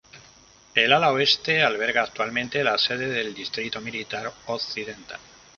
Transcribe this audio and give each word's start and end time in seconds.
El 0.73 0.93
ala 0.93 1.11
oeste 1.11 1.61
alberga 1.61 2.01
actualmente 2.01 2.63
la 2.63 2.75
sede 2.79 3.07
del 3.07 3.35
Distrito 3.35 3.79
Militar 3.81 4.33
Occidental. 4.47 5.19